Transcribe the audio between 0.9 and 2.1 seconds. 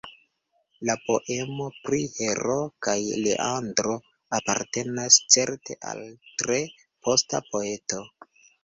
poemo pri